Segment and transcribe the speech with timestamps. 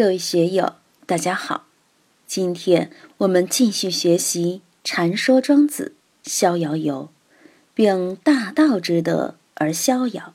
[0.00, 1.66] 各位学友，大家好！
[2.26, 5.94] 今天我们继续学习《禅说庄子·
[6.30, 7.10] 逍遥游》，
[7.74, 10.32] 并大道之德而逍遥。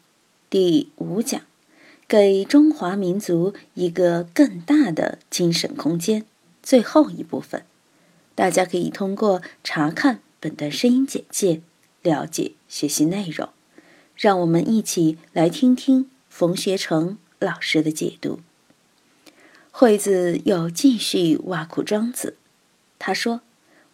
[0.52, 1.42] 第五讲，
[2.08, 6.28] 给中华民族一个更大的精神空间。
[6.62, 7.66] 最后一部分，
[8.36, 11.64] 大家可以通过查看本段声音简介
[12.04, 13.50] 了解学习内容。
[14.16, 18.42] 让我们一起来听听冯学成老师的解读。
[19.78, 22.38] 惠子又继续挖苦庄子，
[22.98, 23.42] 他说：“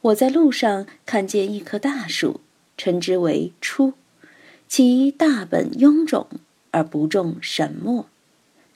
[0.02, 2.39] 我在路上看见一棵大树，
[2.77, 3.94] 称之为初，
[4.67, 6.27] 其大本臃肿
[6.70, 8.05] 而不种神墨。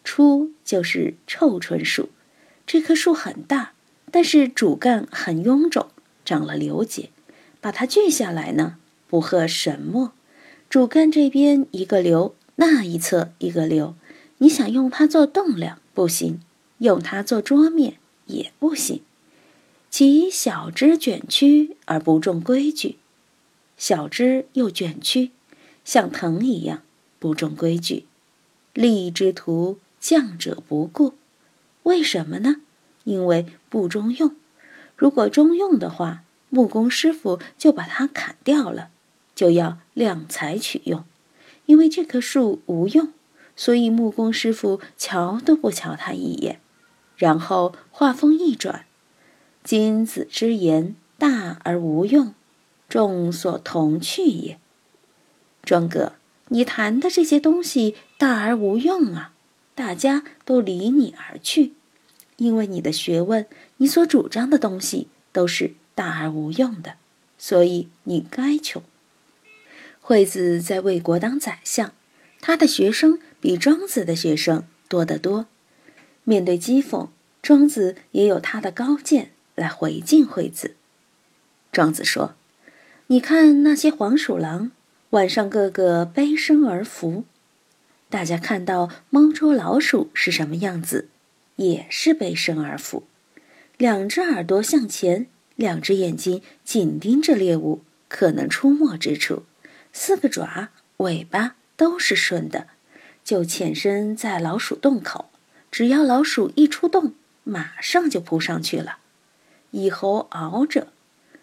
[0.04, 2.10] 初就是臭椿树。
[2.66, 3.74] 这棵树很大，
[4.10, 5.90] 但是主干很臃肿，
[6.26, 7.12] 长了瘤结。
[7.62, 8.78] 把它锯下来呢，
[9.08, 10.12] 不合神墨。
[10.72, 13.94] 主干这边一个瘤，那一侧一个瘤，
[14.40, 16.42] 你想用它做栋梁，不行。”
[16.80, 19.02] 用它做桌面也不行，
[19.90, 22.98] 其小枝卷曲而不重规矩，
[23.78, 25.32] 小枝又卷曲，
[25.84, 26.82] 像藤一样
[27.20, 28.06] 不重规矩。
[28.74, 31.14] 利益之徒降者不顾，
[31.84, 32.58] 为什么呢？
[33.06, 34.36] 因为不中用。
[34.98, 38.90] 如果中用的话，木工师傅就把它砍掉了，
[39.34, 41.06] 就要量才取用。
[41.66, 43.14] 因为这棵树无用，
[43.56, 46.60] 所以木工师傅瞧都不瞧它一眼。
[47.18, 48.86] 然后话锋一转
[49.64, 52.34] ：“君子之言，大而无用，
[52.90, 54.60] 众所同去也。”
[55.64, 56.14] 庄哥，
[56.50, 59.34] 你谈的这些东西大而无用啊，
[59.74, 61.74] 大家都离你而去，
[62.38, 66.96] 因为你的学问，你所主张的东西都是大而无用的，
[67.38, 68.84] 所以你该穷。
[70.02, 71.92] 惠子在魏国当宰相，
[72.40, 75.48] 他的学生比庄子的学生多得多。
[76.26, 77.08] 面对讥讽，
[77.42, 80.76] 庄子也有他的高见来回敬惠子。
[81.72, 82.34] 庄子说
[83.08, 84.72] ：“你看那些黄鼠狼，
[85.12, 87.26] 晚上个个背身而伏。
[88.10, 91.10] 大家看到猫捉老鼠是什么样子，
[91.58, 93.04] 也是背身而伏，
[93.78, 99.44] 两只耳朵向前，两只眼睛紧盯着猎物可能出没之处，
[99.94, 102.68] 四个爪、尾巴都是顺的，
[103.24, 105.30] 就潜身在老鼠洞口。”
[105.76, 109.00] 只要老鼠一出洞，马上就扑上去了。
[109.72, 110.88] 以猴熬者，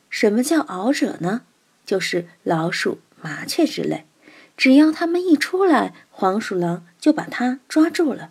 [0.08, 1.42] 什么叫熬者呢？
[1.84, 4.06] 就是老鼠、麻雀之类。
[4.56, 8.30] 只要它们一出来，黄鼠狼就把它抓住了。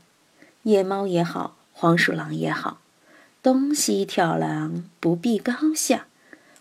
[0.63, 2.81] 野猫也好，黄鼠狼也好，
[3.44, 6.07] 东西跳狼不必高下，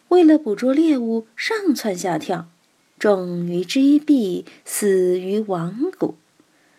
[0.09, 2.47] 为了捕捉猎物，上蹿下跳，
[2.99, 6.19] 重于击壁，死于亡谷。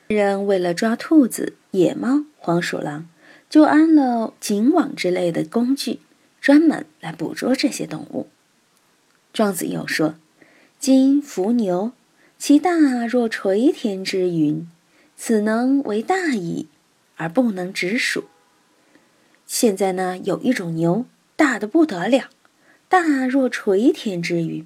[0.09, 2.25] 人为了抓兔子、野猫。
[2.37, 3.07] 黄鼠狼
[3.49, 5.99] 就安了警网之类的工具，
[6.39, 8.27] 专门来捕捉这些动物。
[9.33, 10.15] 庄子又说
[10.79, 11.91] ：“今伏牛，
[12.37, 14.67] 其大若垂天之云，
[15.15, 16.67] 此能为大矣，
[17.15, 18.25] 而不能直属。”
[19.45, 21.05] 现在呢，有一种牛，
[21.35, 22.29] 大的不得了，
[22.89, 24.65] 大若垂天之云。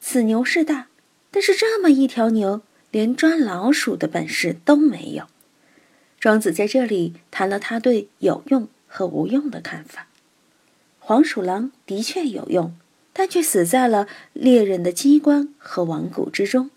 [0.00, 0.88] 此牛是大，
[1.30, 5.28] 但是这么一条牛，连抓老鼠的本事都没有。
[6.26, 10.08] 庄子在这里谈了他对有用和无用的看法。
[10.98, 12.74] 黄鼠狼的确有用，
[13.12, 16.70] 但却死在了猎人的机关和网谷之中。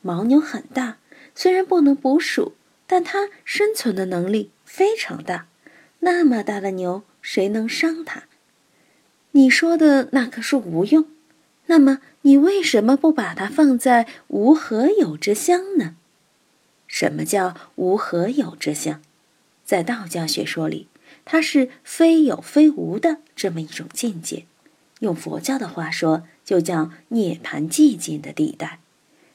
[0.00, 0.96] 牦牛很大，
[1.34, 2.54] 虽然不能捕鼠，
[2.86, 5.46] 但它生存的能力非常大。
[5.98, 8.22] 那么大的牛，谁能伤它？
[9.32, 11.04] 你说的那棵树无用，
[11.66, 15.96] 那么你为什么不把它放在无和有之乡呢？
[16.96, 19.02] 什么叫无何有之相？
[19.66, 20.86] 在道家学说里，
[21.26, 24.46] 它是非有非无的这么一种境界。
[25.00, 28.78] 用佛教的话说，就叫涅槃寂静的地带。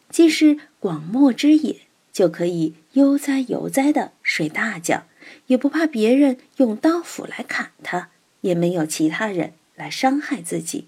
[0.09, 5.03] 既是广漠之野，就可以悠哉悠哉的睡大觉，
[5.45, 8.09] 也不怕别人用刀斧来砍它，
[8.41, 10.87] 也没有其他人来伤害自己。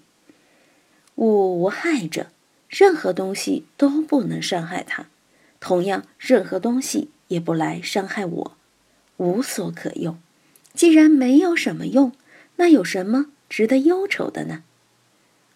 [1.14, 2.32] 物无害者，
[2.68, 5.06] 任何东西都不能伤害它。
[5.64, 8.56] 同样，任何东西也不来伤害我，
[9.16, 10.18] 无所可用。
[10.74, 12.12] 既然没有什么用，
[12.56, 14.62] 那有什么值得忧愁的呢？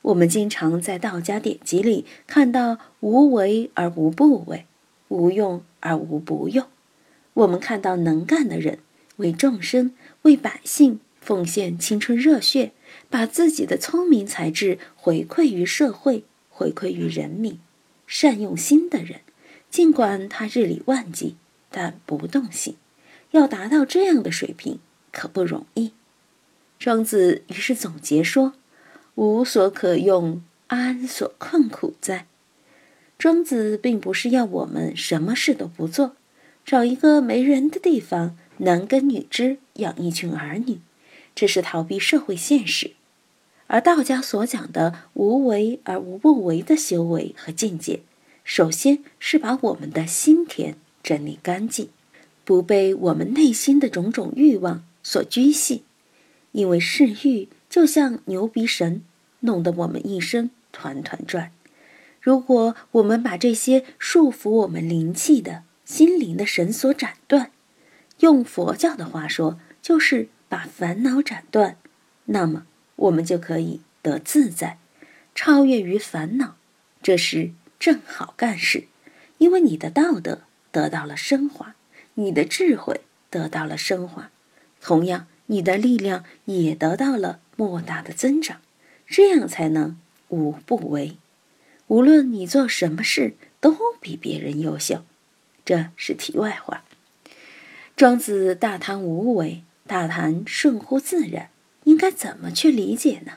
[0.01, 4.65] 我们经常在道家典籍里看到“无为而无不为，
[5.09, 6.67] 无用而无不用”。
[7.35, 8.79] 我们看到能干的人
[9.17, 12.73] 为众生、为百姓奉献青春热血，
[13.11, 17.61] 把自己的聪明才智回馈于社会、回馈于人民，
[18.07, 19.21] 善用心的人。
[19.71, 21.37] 尽管他日理万机，
[21.71, 22.77] 但不动心。
[23.33, 24.79] 要达到这样的水平，
[25.13, 25.93] 可不容易。
[26.79, 28.55] 庄子于是总结说
[29.17, 32.27] ：“无所可用，安所困苦哉？”
[33.19, 36.15] 庄子并不是要我们什么事都不做，
[36.65, 40.81] 找一个没人的地方，男耕女织，养一群儿女，
[41.35, 42.93] 这是逃避社会现实。
[43.67, 48.01] 而道家所讲的无为而无不为的修为和境界，
[48.49, 51.91] 首先是把我们的心田整理干净，
[52.47, 55.85] 不被我们内心的种种欲望所拘系，
[56.53, 59.03] 因为嗜欲就像牛鼻绳，
[59.41, 61.53] 弄得我们一生团团转。
[62.23, 67.51] 如果我们把这些束缚我们灵气的心灵的绳索斩断，
[68.21, 71.77] 用佛教的话说，就是把烦恼斩断，
[72.25, 72.67] 那么
[72.97, 74.79] 我们就可以得自在，
[75.35, 76.57] 超越于烦恼。
[77.03, 78.85] 这时正好干事，
[79.39, 80.43] 因为你的道德
[80.73, 81.75] 得到了升华，
[82.15, 84.31] 你的智慧得到了升华，
[84.81, 88.61] 同样你的力量也得到了莫大的增长，
[89.07, 89.99] 这样才能
[90.29, 91.17] 无不为。
[91.87, 95.05] 无论你做什么事，都比别人优秀。
[95.65, 96.85] 这是题外话。
[97.97, 101.51] 庄子大谈无为，大谈顺乎自然，
[101.85, 103.35] 应该怎么去理解呢？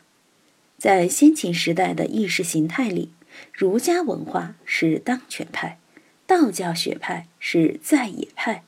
[0.78, 3.12] 在先秦时代的意识形态里，
[3.54, 5.78] 儒家文化是当权派，
[6.26, 8.64] 道教学派是在野派。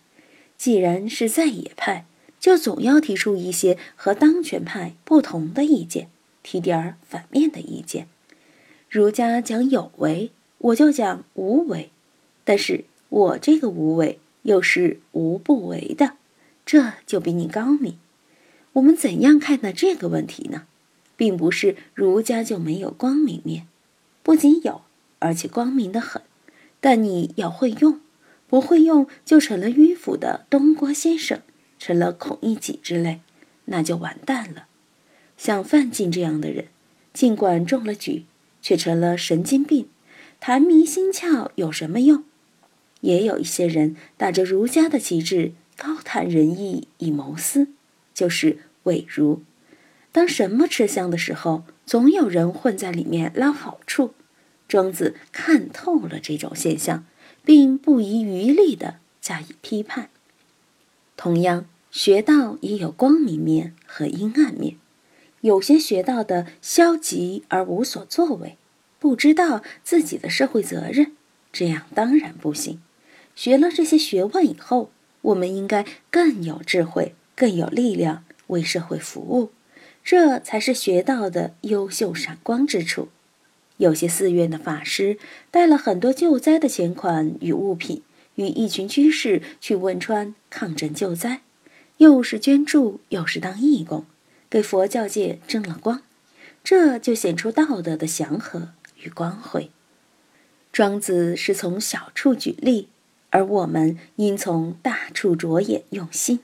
[0.57, 2.05] 既然是在野派，
[2.39, 6.07] 就总要提出一些和当权派不同的意见，
[6.41, 8.07] 提点儿反面的意见。
[8.89, 11.89] 儒家讲有为，我就讲无为，
[12.43, 16.13] 但是我这个无为又是无不为的，
[16.65, 17.97] 这就比你高明。
[18.73, 20.67] 我们怎样看待这个问题呢？
[21.15, 23.67] 并不是儒家就没有光明面，
[24.23, 24.81] 不仅有，
[25.19, 26.23] 而且光明的很。
[26.81, 28.01] 但你要会用，
[28.47, 31.41] 不会用就成了迂腐的东郭先生，
[31.77, 33.21] 成了孔乙己之类，
[33.65, 34.65] 那就完蛋了。
[35.37, 36.69] 像范进这样的人，
[37.13, 38.25] 尽管中了举。
[38.65, 39.89] 却成了神经病，
[40.39, 42.23] 谈迷心窍有什么用？
[43.01, 47.67] 也有一些人打着儒家的旗帜，高谈仁义以谋私，
[48.13, 49.43] 就是伪儒。
[50.13, 54.15] 当什么吃香的时候，总有人混在里面捞好处。
[54.67, 57.05] 庄子看透了这种现象，
[57.45, 60.09] 并不遗余力地加以批判。
[61.15, 64.77] 同样，学道也有光明面和阴暗面。
[65.41, 68.57] 有些学到的消极而无所作为，
[68.97, 71.11] 不知道自己的社会责任，
[71.51, 72.81] 这样当然不行。
[73.35, 74.89] 学了这些学问以后，
[75.21, 79.51] 我们应该更有智慧、更有力量为社会服务，
[80.03, 83.09] 这才是学到的优秀闪光之处。
[83.77, 85.17] 有些寺院的法师
[85.49, 88.03] 带了很多救灾的钱款与物品，
[88.35, 91.41] 与一群居士去汶川抗震救灾，
[91.97, 94.05] 又是捐助，又是当义工。
[94.49, 96.03] 给佛教界争了光，
[96.63, 98.69] 这就显出道德的祥和
[99.01, 99.71] 与光辉。
[100.71, 102.87] 庄子是从小处举例，
[103.31, 106.41] 而我们应从大处着眼用心。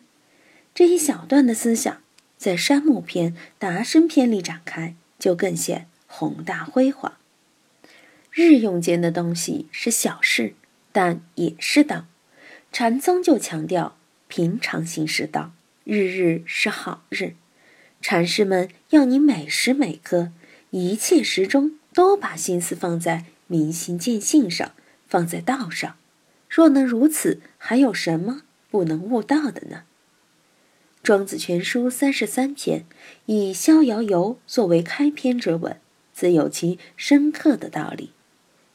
[0.73, 2.01] 这一小段的思想，
[2.39, 7.17] 在山木篇、达生篇里展开，就更显宏大辉煌。
[8.31, 10.53] 日用间的东西是小事，
[10.93, 12.05] 但也是道。
[12.71, 13.97] 禅宗就强调
[14.29, 15.51] 平常心是道，
[15.83, 17.33] 日日是好日。
[18.01, 20.31] 禅师们要你每时每刻、
[20.69, 24.71] 一切时中都把心思放在明心见性上，
[25.09, 25.97] 放在道上。
[26.47, 29.77] 若能如此，还有什么不能悟道的呢？
[31.09, 32.85] 《庄子全书》三十三篇
[33.25, 35.75] 以《逍遥游》作为开篇之文，
[36.13, 38.11] 自有其深刻的道理。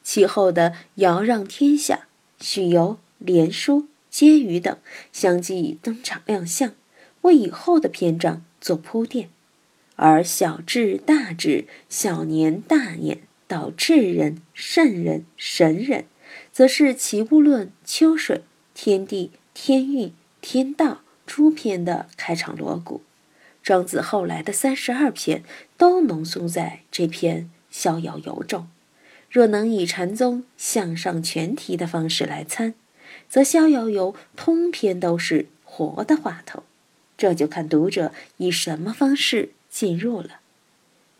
[0.03, 2.09] 其后的“尧让天下
[2.41, 4.77] ”“许由”“连书”“婕妤”等
[5.13, 6.73] 相继登场亮相，
[7.21, 8.43] 为以后的篇章。
[8.59, 9.29] 做铺垫，
[9.95, 16.03] 而小智、大智、小年、大年到智人、圣人、神人，
[16.51, 18.35] 则是《齐物论》《秋水》
[18.73, 20.07] 《天地》《天运》
[20.41, 20.85] 《天道》
[21.25, 23.01] 诸篇的开场锣鼓。
[23.63, 25.43] 庄子后来的三十二篇
[25.75, 28.67] 都浓缩在这篇《逍遥游》中。
[29.29, 32.73] 若能以禅宗向上全提的方式来参，
[33.27, 36.63] 则《逍遥游》通篇都是活的话头。
[37.17, 40.39] 这就看读者以什么方式进入了。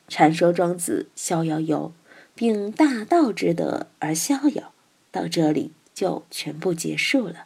[0.07, 1.91] 禅说庄子逍遥游，
[2.35, 4.71] 并大道之德而逍遥，
[5.11, 7.45] 到这里就全部结束了。